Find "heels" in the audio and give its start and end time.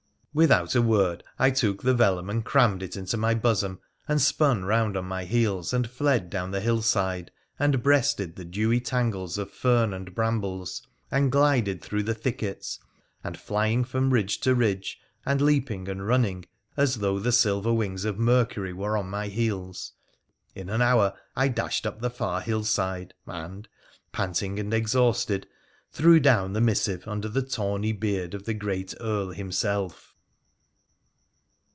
5.25-5.73, 19.27-19.91